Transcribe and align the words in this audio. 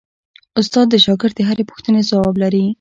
استاد 0.59 0.87
د 0.89 0.95
شاګرد 1.05 1.33
د 1.37 1.41
هرې 1.49 1.63
پوښتنې 1.69 2.01
ځواب 2.09 2.35
لري. 2.43 2.65